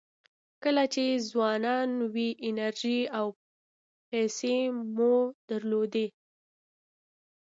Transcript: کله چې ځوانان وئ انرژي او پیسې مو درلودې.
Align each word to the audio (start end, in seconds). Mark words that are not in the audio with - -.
کله 0.63 0.83
چې 0.93 1.03
ځوانان 1.29 1.89
وئ 2.13 2.29
انرژي 2.49 2.99
او 3.17 3.25
پیسې 4.09 4.57
مو 4.95 5.13
درلودې. 5.49 6.07